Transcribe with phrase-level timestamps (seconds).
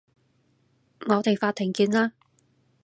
[1.09, 2.13] 我哋法庭見啦